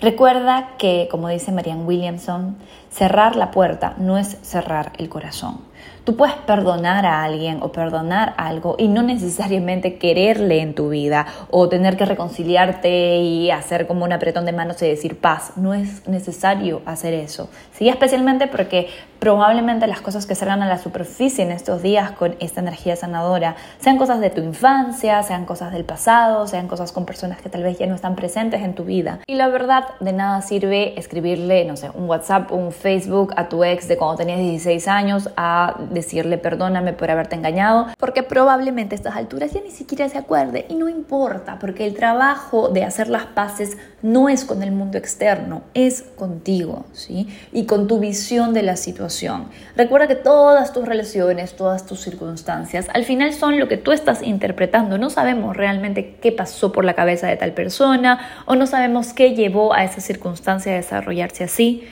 Recuerda 0.01 0.71
que, 0.79 1.09
como 1.11 1.29
dice 1.29 1.53
Marianne 1.53 1.85
Williamson, 1.85 2.57
cerrar 2.91 3.37
la 3.37 3.51
puerta 3.51 3.95
no 3.99 4.19
es 4.19 4.39
cerrar 4.43 4.93
el 4.99 5.09
corazón. 5.09 5.72
Tú 6.05 6.17
puedes 6.17 6.35
perdonar 6.35 7.07
a 7.07 7.23
alguien 7.23 7.59
o 7.63 7.71
perdonar 7.71 8.35
algo 8.37 8.75
y 8.77 8.89
no 8.89 9.03
necesariamente 9.03 9.99
quererle 9.99 10.61
en 10.61 10.75
tu 10.75 10.89
vida 10.89 11.27
o 11.49 11.69
tener 11.69 11.97
que 11.97 12.05
reconciliarte 12.05 13.19
y 13.19 13.53
hacer 13.53 13.87
como 13.87 14.05
un 14.05 14.13
apretón 14.13 14.45
de 14.45 14.53
manos 14.53 14.83
y 14.83 14.89
decir 14.89 15.21
paz. 15.21 15.53
No 15.55 15.75
es 15.75 16.09
necesario 16.09 16.83
hacer 16.87 17.15
eso. 17.15 17.49
Sí, 17.73 17.89
especialmente 17.89 18.49
porque 18.49 18.89
probablemente 19.21 19.87
las 19.87 20.01
cosas 20.01 20.27
que 20.27 20.35
salgan 20.35 20.63
a 20.63 20.67
la 20.67 20.79
superficie 20.79 21.45
en 21.45 21.53
estos 21.53 21.81
días 21.81 22.11
con 22.11 22.35
esta 22.41 22.61
energía 22.61 22.97
sanadora 22.97 23.55
sean 23.79 23.97
cosas 23.97 24.19
de 24.19 24.31
tu 24.31 24.41
infancia, 24.41 25.23
sean 25.23 25.45
cosas 25.45 25.73
del 25.73 25.85
pasado, 25.85 26.49
sean 26.49 26.67
cosas 26.67 26.91
con 26.91 27.07
personas 27.07 27.41
que 27.41 27.49
tal 27.49 27.63
vez 27.63 27.79
ya 27.79 27.87
no 27.87 27.95
están 27.95 28.17
presentes 28.17 28.63
en 28.63 28.75
tu 28.75 28.83
vida. 28.83 29.21
Y 29.29 29.37
la 29.37 29.47
verdad, 29.47 29.85
de 30.01 30.13
nada 30.13 30.43
sirve 30.43 30.99
escribirle, 30.99 31.65
no 31.65 31.77
sé, 31.77 31.91
un 31.95 32.09
WhatsApp, 32.09 32.51
un 32.51 32.73
Facebook 32.73 33.33
a 33.37 33.49
tu 33.49 33.63
ex 33.63 33.87
de 33.87 33.97
cuando 33.97 34.17
tenías 34.17 34.41
16 34.41 34.89
años 34.89 35.31
a 35.37 35.72
decirle 35.91 36.39
perdóname 36.39 36.93
por 36.93 37.11
haberte 37.11 37.37
engañado, 37.37 37.89
porque 37.99 38.23
probablemente 38.23 38.95
a 38.95 38.97
estas 38.97 39.17
alturas 39.17 39.53
ya 39.53 39.61
ni 39.61 39.71
siquiera 39.71 40.09
se 40.09 40.19
acuerde 40.19 40.67
y 40.69 40.75
no 40.75 40.89
importa, 40.89 41.59
porque 41.59 41.87
el 41.87 41.95
trabajo 41.95 42.69
de 42.69 42.85
hacer 42.85 43.09
las 43.09 43.27
paces 43.27 43.77
no 44.03 44.29
es 44.29 44.45
con 44.45 44.63
el 44.63 44.73
mundo 44.73 44.99
externo, 44.99 45.63
es 45.75 46.03
contigo, 46.03 46.85
¿sí? 46.93 47.29
Y 47.53 47.67
con 47.67 47.87
tu 47.87 48.01
visión 48.01 48.53
de 48.53 48.63
la 48.63 48.77
situación. 48.77 49.47
Recuerda 49.77 50.09
que 50.09 50.17
todas 50.17 50.73
tus 50.73 50.87
relaciones, 50.87 51.57
todas 51.57 51.87
tus 51.87 52.01
circunstancias, 52.01 52.89
al 52.93 53.05
final 53.05 53.33
son 53.33 53.59
lo 53.59 53.69
que 53.69 53.77
tú 53.77 53.93
estás 53.93 54.23
interpretando. 54.23 54.99
No 54.99 55.11
sabemos 55.11 55.57
realmente 55.57 56.17
qué 56.21 56.33
pasó 56.33 56.73
por 56.73 56.85
la 56.85 56.95
cabeza 56.95 57.29
de 57.29 57.37
tal 57.37 57.53
persona 57.53 58.21
o 58.47 58.57
no 58.57 58.67
sabemos 58.67 59.13
qué 59.13 59.35
llevó 59.35 59.73
a 59.73 59.85
esa 59.85 60.01
circunstancia 60.01 60.73
a 60.73 60.77
desarrollarse 60.77 61.45
así, 61.45 61.85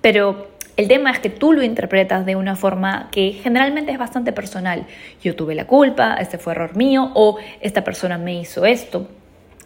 pero 0.00 0.53
el 0.76 0.88
tema 0.88 1.10
es 1.10 1.20
que 1.20 1.30
tú 1.30 1.52
lo 1.52 1.62
interpretas 1.62 2.26
de 2.26 2.36
una 2.36 2.56
forma 2.56 3.08
que 3.12 3.32
generalmente 3.32 3.92
es 3.92 3.98
bastante 3.98 4.32
personal. 4.32 4.86
Yo 5.22 5.36
tuve 5.36 5.54
la 5.54 5.66
culpa, 5.66 6.16
este 6.16 6.38
fue 6.38 6.52
error 6.52 6.76
mío 6.76 7.12
o 7.14 7.38
esta 7.60 7.84
persona 7.84 8.18
me 8.18 8.34
hizo 8.34 8.64
esto. 8.64 9.08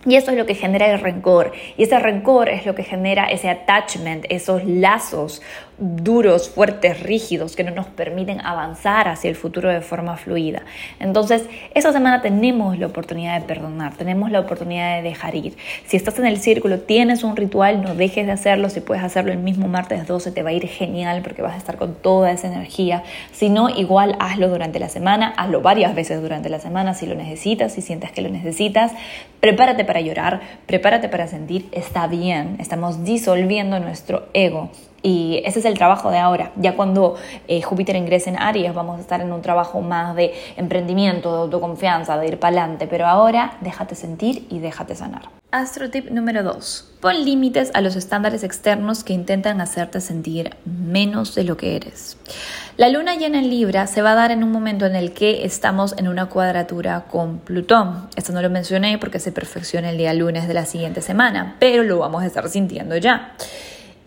Y 0.08 0.16
eso 0.16 0.30
es 0.30 0.38
lo 0.38 0.46
que 0.46 0.54
genera 0.54 0.90
el 0.90 1.00
rencor. 1.00 1.52
Y 1.76 1.82
ese 1.82 1.98
rencor 1.98 2.48
es 2.48 2.64
lo 2.64 2.74
que 2.74 2.82
genera 2.82 3.26
ese 3.26 3.50
attachment, 3.50 4.24
esos 4.30 4.64
lazos 4.64 5.42
duros, 5.78 6.50
fuertes, 6.50 7.00
rígidos, 7.02 7.54
que 7.54 7.62
no 7.62 7.70
nos 7.70 7.86
permiten 7.86 8.40
avanzar 8.40 9.06
hacia 9.08 9.30
el 9.30 9.36
futuro 9.36 9.70
de 9.70 9.80
forma 9.80 10.16
fluida. 10.16 10.62
Entonces, 10.98 11.44
esta 11.72 11.92
semana 11.92 12.20
tenemos 12.20 12.78
la 12.78 12.86
oportunidad 12.86 13.40
de 13.40 13.46
perdonar, 13.46 13.94
tenemos 13.94 14.30
la 14.30 14.40
oportunidad 14.40 14.96
de 14.96 15.02
dejar 15.02 15.36
ir. 15.36 15.56
Si 15.86 15.96
estás 15.96 16.18
en 16.18 16.26
el 16.26 16.38
círculo, 16.38 16.80
tienes 16.80 17.22
un 17.22 17.36
ritual, 17.36 17.82
no 17.82 17.94
dejes 17.94 18.26
de 18.26 18.32
hacerlo. 18.32 18.70
Si 18.70 18.80
puedes 18.80 19.04
hacerlo 19.04 19.30
el 19.30 19.38
mismo 19.38 19.68
martes 19.68 20.06
12, 20.06 20.32
te 20.32 20.42
va 20.42 20.50
a 20.50 20.52
ir 20.52 20.66
genial 20.66 21.22
porque 21.22 21.42
vas 21.42 21.54
a 21.54 21.58
estar 21.58 21.76
con 21.76 21.94
toda 21.94 22.32
esa 22.32 22.48
energía. 22.48 23.04
Si 23.30 23.48
no, 23.48 23.68
igual 23.70 24.16
hazlo 24.18 24.48
durante 24.48 24.80
la 24.80 24.88
semana, 24.88 25.32
hazlo 25.36 25.60
varias 25.60 25.94
veces 25.94 26.20
durante 26.20 26.48
la 26.48 26.58
semana 26.58 26.94
si 26.94 27.06
lo 27.06 27.14
necesitas, 27.14 27.72
si 27.72 27.82
sientes 27.82 28.10
que 28.10 28.20
lo 28.20 28.30
necesitas. 28.30 28.92
Prepárate 29.40 29.84
para 29.84 29.97
llorar, 30.00 30.40
prepárate 30.66 31.08
para 31.08 31.26
sentir, 31.26 31.68
está 31.72 32.06
bien, 32.06 32.56
estamos 32.58 33.04
disolviendo 33.04 33.80
nuestro 33.80 34.28
ego 34.32 34.70
y 35.02 35.42
ese 35.44 35.60
es 35.60 35.64
el 35.64 35.74
trabajo 35.74 36.10
de 36.10 36.18
ahora. 36.18 36.52
Ya 36.56 36.74
cuando 36.74 37.16
eh, 37.46 37.62
Júpiter 37.62 37.96
ingrese 37.96 38.30
en 38.30 38.38
Aries 38.38 38.74
vamos 38.74 38.98
a 38.98 39.00
estar 39.00 39.20
en 39.20 39.32
un 39.32 39.42
trabajo 39.42 39.80
más 39.80 40.16
de 40.16 40.34
emprendimiento, 40.56 41.32
de 41.32 41.38
autoconfianza, 41.42 42.18
de 42.18 42.28
ir 42.28 42.38
para 42.38 42.62
adelante. 42.62 42.86
Pero 42.88 43.06
ahora 43.06 43.56
déjate 43.60 43.94
sentir 43.94 44.46
y 44.50 44.58
déjate 44.58 44.94
sanar. 44.94 45.28
Astro 45.50 45.88
tip 45.88 46.10
número 46.10 46.42
2. 46.42 46.96
Pon 47.00 47.24
límites 47.24 47.70
a 47.74 47.80
los 47.80 47.96
estándares 47.96 48.42
externos 48.42 49.04
que 49.04 49.12
intentan 49.12 49.60
hacerte 49.60 50.00
sentir 50.00 50.56
menos 50.64 51.34
de 51.34 51.44
lo 51.44 51.56
que 51.56 51.76
eres. 51.76 52.18
La 52.78 52.88
luna 52.90 53.16
llena 53.16 53.40
en 53.40 53.50
Libra 53.50 53.88
se 53.88 54.02
va 54.02 54.12
a 54.12 54.14
dar 54.14 54.30
en 54.30 54.44
un 54.44 54.52
momento 54.52 54.86
en 54.86 54.94
el 54.94 55.12
que 55.12 55.44
estamos 55.44 55.96
en 55.98 56.06
una 56.06 56.26
cuadratura 56.26 57.06
con 57.10 57.40
Plutón. 57.40 58.08
Esto 58.14 58.32
no 58.32 58.40
lo 58.40 58.50
mencioné 58.50 58.98
porque 58.98 59.18
se 59.18 59.32
perfecciona 59.32 59.90
el 59.90 59.98
día 59.98 60.14
lunes 60.14 60.46
de 60.46 60.54
la 60.54 60.64
siguiente 60.64 61.00
semana, 61.00 61.56
pero 61.58 61.82
lo 61.82 61.98
vamos 61.98 62.22
a 62.22 62.26
estar 62.26 62.48
sintiendo 62.48 62.96
ya. 62.96 63.34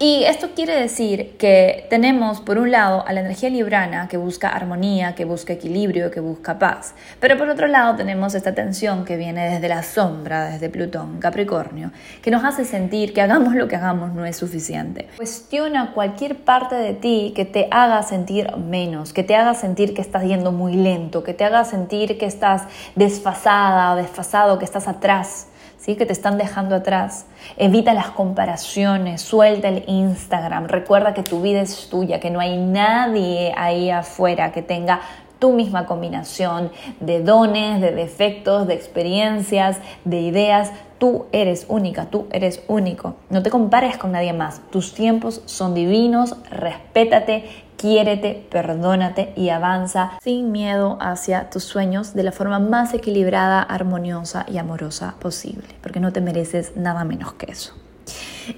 Y 0.04 0.24
esto 0.24 0.56
quiere 0.56 0.82
decir 0.82 1.38
que 1.38 1.86
tenemos, 1.92 2.42
por 2.42 2.58
un 2.58 2.72
lado, 2.72 3.06
a 3.06 3.14
la 3.14 3.20
energía 3.20 3.52
librana 3.52 4.08
que 4.08 4.18
busca 4.18 4.50
armonía, 4.50 5.14
que 5.14 5.26
busca 5.26 5.54
equilibrio, 5.54 6.10
que 6.10 6.20
busca 6.20 6.58
paz. 6.58 6.96
Pero 7.20 7.38
por 7.38 7.48
otro 7.48 7.68
lado, 7.68 7.96
tenemos 7.96 8.34
esta 8.34 8.56
tensión 8.56 9.06
que 9.06 9.16
viene 9.16 9.48
desde 9.48 9.70
la 9.70 9.84
sombra, 9.84 10.46
desde 10.46 10.72
Plutón, 10.72 11.20
Capricornio, 11.20 11.92
que 12.24 12.32
nos 12.32 12.44
hace 12.44 12.66
sentir 12.66 13.14
que 13.14 13.22
hagamos 13.22 13.54
lo 13.54 13.68
que 13.68 13.76
hagamos 13.76 14.12
no 14.16 14.26
es 14.26 14.38
suficiente. 14.38 15.08
Cuestiona 15.18 15.92
cualquier 15.94 16.36
parte 16.38 16.74
de 16.74 16.96
ti 16.96 17.32
que 17.36 17.46
te 17.46 17.68
haga 17.70 18.02
sentir 18.02 18.58
menos, 18.58 19.14
que 19.14 19.24
te 19.24 19.36
haga 19.36 19.54
sentir 19.54 19.94
que 19.94 20.02
estás 20.02 20.24
yendo 20.24 20.52
muy 20.52 20.74
lento, 20.74 21.24
que 21.24 21.36
te 21.36 21.46
haga 21.46 21.64
sentir 21.64 22.18
que 22.18 22.26
estás 22.26 22.64
desfasada 22.96 23.94
o 23.94 23.98
desfasado, 23.98 24.58
que 24.58 24.66
estás 24.66 24.88
atrás 24.88 25.46
que 25.86 26.06
te 26.06 26.14
están 26.14 26.38
dejando 26.38 26.76
atrás. 26.76 27.26
Evita 27.58 27.94
las 27.94 28.12
comparaciones, 28.12 29.22
suelta 29.22 29.68
el 29.68 29.84
Instagram, 29.88 30.68
recuerda 30.68 31.14
que 31.14 31.24
tu 31.24 31.42
vida 31.42 31.62
es 31.62 31.90
tuya, 31.90 32.20
que 32.20 32.30
no 32.30 32.40
hay 32.40 32.58
nadie 32.58 33.54
ahí 33.58 33.90
afuera 33.90 34.52
que 34.52 34.62
tenga 34.62 35.02
tu 35.40 35.54
misma 35.54 35.88
combinación 35.88 36.72
de 37.00 37.24
dones, 37.24 37.82
de 37.82 37.92
defectos, 37.92 38.68
de 38.68 38.76
experiencias, 38.76 39.80
de 40.06 40.22
ideas. 40.22 40.72
Tú 41.00 41.26
eres 41.32 41.66
única, 41.68 42.06
tú 42.06 42.28
eres 42.32 42.62
único. 42.68 43.16
No 43.32 43.42
te 43.42 43.50
compares 43.50 43.98
con 43.98 44.12
nadie 44.12 44.34
más. 44.34 44.62
Tus 44.70 44.94
tiempos 44.94 45.42
son 45.46 45.74
divinos, 45.74 46.36
respétate, 46.52 47.50
quiérete, 47.82 48.46
perdónate 48.52 49.34
y 49.36 49.50
avanza 49.50 50.12
sin 50.22 50.52
miedo 50.52 51.00
hacia 51.02 51.50
tus 51.50 51.64
sueños 51.64 52.14
de 52.14 52.22
la 52.22 52.32
forma 52.32 52.60
más 52.60 52.94
equilibrada, 52.94 53.64
armoniosa 53.64 54.46
y 54.48 54.60
amorosa 54.60 55.16
posible, 55.20 55.68
porque 55.82 56.00
no 56.00 56.14
te 56.14 56.22
mereces 56.22 56.78
nada 56.78 57.04
menos 57.06 57.34
que 57.34 57.52
eso. 57.52 57.74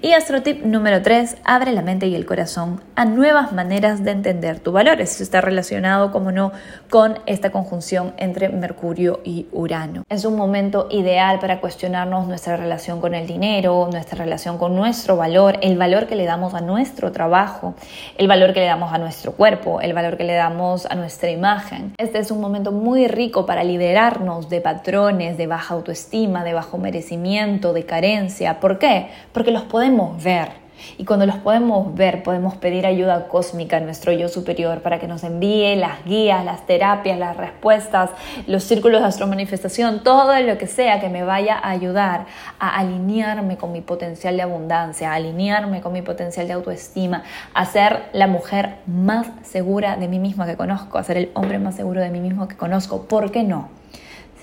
Y 0.01 0.13
astrotip 0.13 0.63
número 0.63 1.01
3, 1.01 1.38
abre 1.43 1.71
la 1.71 1.81
mente 1.81 2.07
y 2.07 2.15
el 2.15 2.25
corazón 2.25 2.81
a 2.95 3.05
nuevas 3.05 3.53
maneras 3.53 4.03
de 4.03 4.12
entender 4.12 4.59
tu 4.59 4.71
valor. 4.71 5.01
Eso 5.01 5.23
está 5.23 5.41
relacionado, 5.41 6.12
como 6.12 6.31
no, 6.31 6.51
con 6.89 7.19
esta 7.25 7.51
conjunción 7.51 8.13
entre 8.17 8.50
Mercurio 8.50 9.21
y 9.23 9.47
Urano. 9.51 10.03
Es 10.09 10.25
un 10.25 10.35
momento 10.35 10.88
ideal 10.91 11.39
para 11.39 11.59
cuestionarnos 11.59 12.27
nuestra 12.27 12.57
relación 12.57 13.01
con 13.01 13.13
el 13.13 13.27
dinero, 13.27 13.89
nuestra 13.91 14.17
relación 14.17 14.57
con 14.57 14.75
nuestro 14.75 15.17
valor, 15.17 15.57
el 15.62 15.77
valor 15.77 16.07
que 16.07 16.15
le 16.15 16.25
damos 16.25 16.53
a 16.53 16.62
nuestro 16.62 17.12
trabajo, 17.12 17.75
el 18.17 18.27
valor 18.27 18.53
que 18.53 18.62
le 18.62 18.67
damos 18.67 18.93
a 18.93 18.97
nuestro 18.97 19.33
cuerpo, 19.33 19.81
el 19.81 19.93
valor 19.93 20.17
que 20.17 20.23
le 20.23 20.33
damos 20.33 20.85
a 20.85 20.95
nuestra 20.95 21.29
imagen. 21.29 21.93
Este 21.97 22.19
es 22.19 22.31
un 22.31 22.41
momento 22.41 22.71
muy 22.71 23.07
rico 23.07 23.45
para 23.45 23.63
liberarnos 23.63 24.50
de 24.50 24.62
patrones 24.62 25.38
de 25.38 25.47
baja 25.47 25.73
autoestima, 25.73 26.43
de 26.43 26.53
bajo 26.53 26.77
merecimiento, 26.77 27.73
de 27.73 27.85
carencia. 27.85 28.59
¿Por 28.59 28.79
qué? 28.79 29.07
Porque 29.31 29.51
los 29.51 29.63
podemos 29.63 29.82
ver. 30.23 30.63
Y 30.97 31.05
cuando 31.05 31.25
los 31.25 31.37
podemos 31.37 31.95
ver, 31.95 32.23
podemos 32.23 32.55
pedir 32.55 32.85
ayuda 32.85 33.27
cósmica 33.27 33.77
a 33.77 33.79
nuestro 33.79 34.11
yo 34.11 34.27
superior 34.27 34.81
para 34.81 34.99
que 34.99 35.07
nos 35.07 35.23
envíe 35.23 35.75
las 35.75 36.03
guías, 36.05 36.43
las 36.43 36.65
terapias, 36.65 37.17
las 37.17 37.37
respuestas, 37.37 38.09
los 38.47 38.63
círculos 38.63 39.01
de 39.01 39.07
astromanifestación, 39.07 40.03
todo 40.03 40.37
lo 40.41 40.57
que 40.57 40.67
sea 40.67 40.99
que 40.99 41.09
me 41.09 41.23
vaya 41.23 41.55
a 41.55 41.69
ayudar 41.69 42.25
a 42.59 42.77
alinearme 42.77 43.57
con 43.57 43.71
mi 43.71 43.81
potencial 43.81 44.35
de 44.35 44.43
abundancia, 44.43 45.11
a 45.11 45.15
alinearme 45.15 45.81
con 45.81 45.93
mi 45.93 46.01
potencial 46.01 46.47
de 46.47 46.53
autoestima, 46.53 47.23
a 47.53 47.65
ser 47.65 48.03
la 48.13 48.27
mujer 48.27 48.75
más 48.85 49.27
segura 49.43 49.95
de 49.95 50.07
mí 50.07 50.19
misma 50.19 50.45
que 50.45 50.57
conozco, 50.57 50.97
a 50.97 51.03
ser 51.03 51.17
el 51.17 51.31
hombre 51.33 51.59
más 51.59 51.75
seguro 51.75 52.01
de 52.01 52.09
mí 52.09 52.19
mismo 52.19 52.47
que 52.47 52.57
conozco. 52.57 53.03
¿Por 53.03 53.31
qué 53.31 53.43
no? 53.43 53.69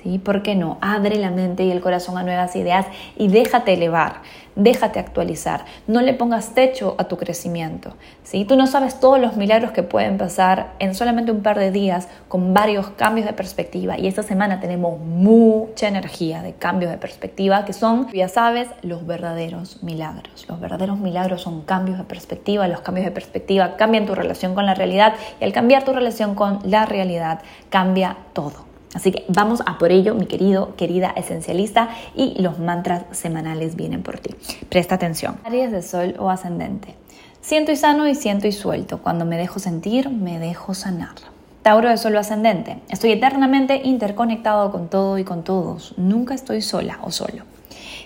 ¿Sí? 0.02 0.19
¿Por 0.19 0.42
qué 0.42 0.54
no? 0.54 0.78
Abre 0.80 1.16
la 1.16 1.30
mente 1.30 1.64
y 1.64 1.71
el 1.71 1.83
corazón 1.83 2.16
a 2.16 2.23
nuevas 2.23 2.57
ideas 2.57 2.87
y 3.19 3.28
déjate 3.28 3.75
elevar, 3.75 4.23
déjate 4.57 4.99
actualizar. 4.99 5.66
No 5.87 6.00
le 6.00 6.14
pongas 6.14 6.54
techo 6.54 6.95
a 6.97 7.04
tu 7.04 7.19
crecimiento. 7.19 7.95
¿sí? 8.23 8.47
Tú 8.47 8.57
no 8.57 8.66
sabes 8.66 8.99
todos 8.99 9.21
los 9.21 9.37
milagros 9.37 9.73
que 9.73 9.83
pueden 9.83 10.16
pasar 10.16 10.73
en 10.78 10.95
solamente 10.95 11.33
un 11.33 11.42
par 11.42 11.59
de 11.59 11.71
días 11.71 12.09
con 12.28 12.54
varios 12.54 12.88
cambios 12.90 13.26
de 13.26 13.35
perspectiva. 13.35 13.99
Y 13.99 14.07
esta 14.07 14.23
semana 14.23 14.59
tenemos 14.61 14.99
mucha 14.99 15.88
energía 15.88 16.42
de 16.42 16.54
cambios 16.54 16.90
de 16.90 16.97
perspectiva 16.97 17.66
que 17.66 17.75
son, 17.75 18.11
ya 18.12 18.28
sabes, 18.28 18.69
los 18.80 19.07
verdaderos 19.07 19.83
milagros. 19.83 20.47
Los 20.49 20.61
verdaderos 20.61 20.99
milagros 20.99 21.42
son 21.42 21.62
cambios 21.62 21.99
de 21.99 22.04
perspectiva. 22.04 22.66
Los 22.69 22.80
cambios 22.80 23.04
de 23.04 23.12
perspectiva 23.12 23.76
cambian 23.76 24.07
tu 24.07 24.14
relación 24.14 24.54
con 24.54 24.64
la 24.64 24.75
realidad 24.75 25.14
y 25.40 25.45
al 25.45 25.52
cambiar 25.52 25.85
tu 25.85 25.92
relación 25.92 26.35
con 26.35 26.61
la 26.64 26.87
realidad 26.87 27.40
cambia 27.69 28.16
todo. 28.33 28.70
Así 28.94 29.12
que 29.12 29.25
vamos 29.28 29.62
a 29.66 29.78
por 29.78 29.92
ello, 29.92 30.14
mi 30.14 30.26
querido, 30.26 30.75
querida 30.76 31.12
esencialista, 31.14 31.90
y 32.14 32.40
los 32.42 32.59
mantras 32.59 33.04
semanales 33.12 33.76
vienen 33.76 34.02
por 34.02 34.18
ti. 34.18 34.35
Presta 34.68 34.97
atención. 34.97 35.38
Áreas 35.44 35.70
de 35.73 35.82
sol 35.82 36.14
o 36.18 36.30
ascendente. 36.30 36.94
Siento 37.40 37.73
y 37.73 37.76
sano 37.76 38.06
y 38.06 38.14
siento 38.14 38.47
y 38.47 38.52
suelto. 38.52 38.99
Cuando 38.99 39.25
me 39.25 39.37
dejo 39.37 39.59
sentir, 39.59 40.11
me 40.11 40.38
dejo 40.38 40.75
sanar. 40.75 41.14
Tauro 41.62 41.88
de 41.88 41.97
sol 41.97 42.16
o 42.16 42.18
ascendente. 42.18 42.78
Estoy 42.88 43.12
eternamente 43.12 43.80
interconectado 43.85 44.70
con 44.73 44.88
todo 44.88 45.18
y 45.18 45.25
con 45.25 45.44
todos. 45.44 45.94
Nunca 45.97 46.35
estoy 46.35 46.62
sola 46.62 46.99
o 47.02 47.11
solo. 47.11 47.44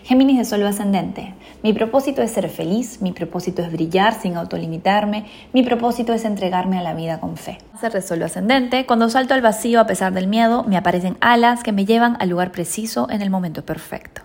Géminis 0.04 0.36
de 0.36 0.44
Sol 0.44 0.66
ascendente. 0.66 1.32
Mi 1.62 1.72
propósito 1.72 2.20
es 2.20 2.30
ser 2.30 2.50
feliz, 2.50 3.00
mi 3.00 3.12
propósito 3.12 3.62
es 3.62 3.72
brillar 3.72 4.12
sin 4.20 4.36
autolimitarme, 4.36 5.24
mi 5.54 5.62
propósito 5.62 6.12
es 6.12 6.26
entregarme 6.26 6.78
a 6.78 6.82
la 6.82 6.92
vida 6.92 7.20
con 7.20 7.38
fe. 7.38 7.56
Ser 7.80 8.02
Sol 8.02 8.22
ascendente. 8.22 8.84
Cuando 8.84 9.08
salto 9.08 9.32
al 9.32 9.40
vacío 9.40 9.80
a 9.80 9.86
pesar 9.86 10.12
del 10.12 10.26
miedo, 10.26 10.62
me 10.64 10.76
aparecen 10.76 11.16
alas 11.22 11.62
que 11.62 11.72
me 11.72 11.86
llevan 11.86 12.18
al 12.20 12.28
lugar 12.28 12.52
preciso 12.52 13.08
en 13.08 13.22
el 13.22 13.30
momento 13.30 13.64
perfecto. 13.64 14.20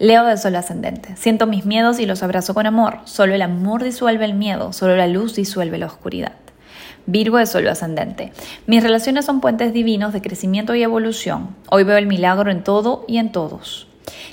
Leo 0.00 0.24
de 0.24 0.36
Sol 0.36 0.56
ascendente. 0.56 1.14
Siento 1.14 1.46
mis 1.46 1.64
miedos 1.64 2.00
y 2.00 2.06
los 2.06 2.24
abrazo 2.24 2.52
con 2.52 2.66
amor. 2.66 2.98
Solo 3.04 3.36
el 3.36 3.42
amor 3.42 3.84
disuelve 3.84 4.24
el 4.24 4.34
miedo, 4.34 4.72
solo 4.72 4.96
la 4.96 5.06
luz 5.06 5.36
disuelve 5.36 5.78
la 5.78 5.86
oscuridad. 5.86 6.32
Virgo 7.06 7.38
de 7.38 7.46
Sol 7.46 7.68
ascendente. 7.68 8.32
Mis 8.66 8.82
relaciones 8.82 9.26
son 9.26 9.40
puentes 9.40 9.72
divinos 9.72 10.12
de 10.12 10.22
crecimiento 10.22 10.74
y 10.74 10.82
evolución. 10.82 11.54
Hoy 11.70 11.84
veo 11.84 11.98
el 11.98 12.08
milagro 12.08 12.50
en 12.50 12.64
todo 12.64 13.04
y 13.06 13.18
en 13.18 13.30
todos. 13.30 13.86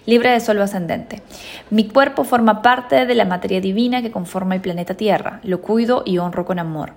Libre 0.06 0.32
de 0.32 0.40
sol 0.40 0.62
ascendente. 0.62 1.22
Mi 1.70 1.88
cuerpo 1.88 2.24
forma 2.24 2.62
parte 2.62 3.06
de 3.06 3.16
la 3.16 3.26
materia 3.26 3.62
divina 3.62 4.02
que 4.02 4.12
conforma 4.12 4.56
el 4.56 4.62
planeta 4.62 4.96
Tierra. 4.96 5.40
Lo 5.44 5.62
cuido 5.62 6.04
y 6.06 6.18
honro 6.18 6.46
con 6.46 6.60
amor. 6.60 6.94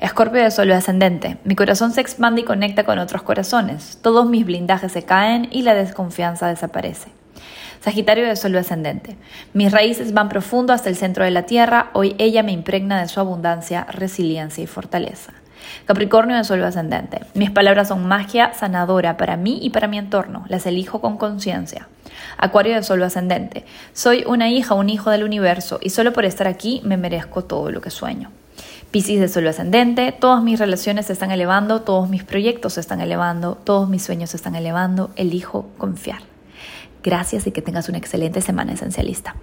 Escorpio 0.00 0.42
de 0.42 0.50
sol 0.50 0.72
ascendente. 0.72 1.38
Mi 1.44 1.54
corazón 1.54 1.92
se 1.92 2.00
expande 2.00 2.40
y 2.40 2.44
conecta 2.44 2.84
con 2.84 2.98
otros 2.98 3.22
corazones. 3.22 3.98
Todos 4.02 4.28
mis 4.28 4.44
blindajes 4.44 4.92
se 4.92 5.02
caen 5.02 5.48
y 5.50 5.62
la 5.62 5.74
desconfianza 5.74 6.48
desaparece. 6.48 7.10
Sagitario 7.80 8.26
de 8.26 8.36
sol 8.36 8.56
ascendente. 8.56 9.16
Mis 9.54 9.72
raíces 9.72 10.12
van 10.12 10.28
profundo 10.28 10.72
hasta 10.72 10.88
el 10.88 10.96
centro 10.96 11.24
de 11.24 11.30
la 11.30 11.44
tierra. 11.44 11.90
Hoy 11.92 12.14
ella 12.18 12.42
me 12.42 12.52
impregna 12.52 13.00
de 13.00 13.08
su 13.08 13.20
abundancia, 13.20 13.86
resiliencia 13.90 14.62
y 14.62 14.66
fortaleza. 14.66 15.32
Capricornio 15.86 16.36
de 16.36 16.44
Sol 16.44 16.62
ascendente. 16.64 17.20
Mis 17.34 17.50
palabras 17.50 17.88
son 17.88 18.06
magia 18.06 18.52
sanadora 18.54 19.16
para 19.16 19.36
mí 19.36 19.58
y 19.62 19.70
para 19.70 19.88
mi 19.88 19.98
entorno. 19.98 20.44
Las 20.48 20.66
elijo 20.66 21.00
con 21.00 21.16
conciencia. 21.16 21.88
Acuario 22.38 22.74
de 22.74 22.82
Sol 22.82 23.02
ascendente. 23.02 23.64
Soy 23.92 24.24
una 24.26 24.48
hija, 24.48 24.74
un 24.74 24.88
hijo 24.88 25.10
del 25.10 25.24
universo 25.24 25.78
y 25.82 25.90
solo 25.90 26.12
por 26.12 26.24
estar 26.24 26.46
aquí 26.46 26.80
me 26.84 26.96
merezco 26.96 27.44
todo 27.44 27.70
lo 27.70 27.80
que 27.80 27.90
sueño. 27.90 28.30
Piscis 28.90 29.20
de 29.20 29.28
Sol 29.28 29.46
ascendente. 29.46 30.12
Todas 30.12 30.42
mis 30.42 30.58
relaciones 30.58 31.06
se 31.06 31.12
están 31.12 31.30
elevando, 31.30 31.82
todos 31.82 32.08
mis 32.08 32.24
proyectos 32.24 32.74
se 32.74 32.80
están 32.80 33.00
elevando, 33.00 33.54
todos 33.54 33.88
mis 33.88 34.02
sueños 34.02 34.30
se 34.30 34.36
están 34.36 34.56
elevando. 34.56 35.10
Elijo 35.16 35.68
confiar. 35.78 36.22
Gracias 37.02 37.46
y 37.46 37.52
que 37.52 37.62
tengas 37.62 37.88
una 37.88 37.98
excelente 37.98 38.40
semana 38.40 38.72
esencialista. 38.72 39.36